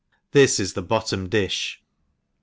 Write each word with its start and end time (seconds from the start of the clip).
—T/jis 0.33 0.59
is 0.59 0.73
the 0.73 0.81
bottom 0.81 1.29
dijlj. 1.29 1.77